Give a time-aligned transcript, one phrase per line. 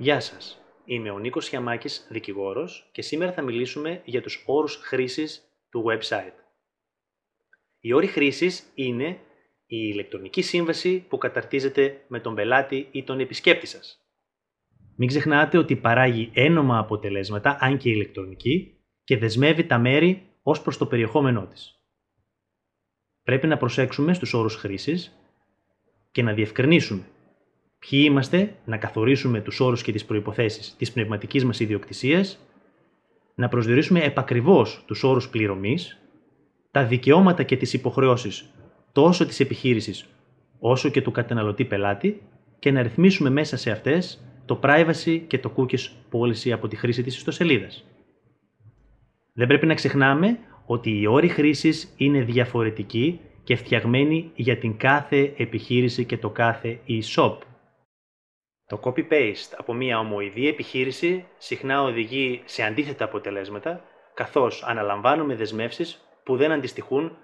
[0.00, 0.60] Γεια σας.
[0.84, 6.32] Είμαι ο Νίκος Χιαμάκης, δικηγόρος και σήμερα θα μιλήσουμε για τους όρους χρήσης του website.
[7.80, 9.06] Οι όροι χρήσης είναι
[9.66, 14.00] η ηλεκτρονική σύμβαση που καταρτίζεται με τον πελάτη ή τον επισκέπτη σας.
[14.96, 20.78] Μην ξεχνάτε ότι παράγει ένομα αποτελέσματα, αν και ηλεκτρονική, και δεσμεύει τα μέρη ως προς
[20.78, 21.80] το περιεχόμενό της.
[23.22, 25.18] Πρέπει να προσέξουμε στους όρους χρήσης
[26.10, 27.06] και να διευκρινίσουμε
[27.78, 32.38] ποιοι είμαστε, να καθορίσουμε τους όρους και τις προϋποθέσεις της πνευματικής μας ιδιοκτησίας,
[33.34, 35.98] να προσδιορίσουμε επακριβώς τους όρους πληρωμής,
[36.70, 38.50] τα δικαιώματα και τις υποχρεώσεις
[38.92, 40.06] τόσο της επιχείρησης
[40.58, 42.22] όσο και του καταναλωτή πελάτη
[42.58, 47.02] και να ρυθμίσουμε μέσα σε αυτές το privacy και το cookies policy από τη χρήση
[47.02, 47.84] της ιστοσελίδας.
[49.32, 55.32] Δεν πρέπει να ξεχνάμε ότι οι όροι χρήσης είναι διαφορετικοί και φτιαγμένοι για την κάθε
[55.36, 57.36] επιχείρηση και το κάθε e-shop.
[58.68, 66.36] Το copy-paste από μια ομοειδή επιχείρηση συχνά οδηγεί σε αντίθετα αποτελέσματα, καθώς αναλαμβάνουμε δεσμεύσεις που
[66.36, 67.16] δεν αντιστοιχούν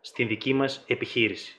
[0.00, 1.56] στην δική μας επιχείρηση.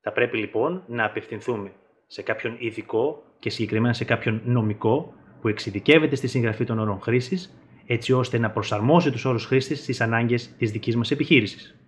[0.00, 1.72] Θα πρέπει λοιπόν να απευθυνθούμε
[2.06, 7.58] σε κάποιον ειδικό και συγκεκριμένα σε κάποιον νομικό που εξειδικεύεται στη συγγραφή των όρων χρήσης,
[7.86, 11.78] έτσι ώστε να προσαρμόσει τους όρους χρήσης στις ανάγκες της δικής μας επιχείρησης.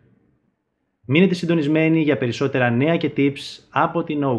[1.06, 4.38] Μείνετε συντονισμένοι για περισσότερα νέα και tips από την No